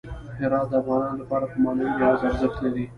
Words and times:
هرات 0.39 0.67
د 0.71 0.73
افغانانو 0.81 1.19
لپاره 1.21 1.45
په 1.51 1.57
معنوي 1.63 1.91
لحاظ 1.97 2.19
ارزښت 2.29 2.57
لري. 2.65 2.85